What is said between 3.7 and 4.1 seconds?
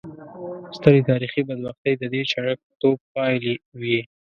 وې.